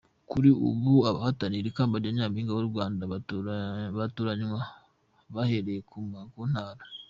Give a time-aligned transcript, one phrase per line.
[0.31, 3.03] Kuri ubu abahatanira ikamba rya Nyampinga w’u Rwanda
[3.99, 4.61] batoranywa
[5.33, 5.81] bahereye
[6.33, 6.83] ku ntara.